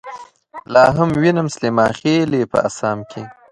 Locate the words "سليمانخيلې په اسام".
1.55-2.97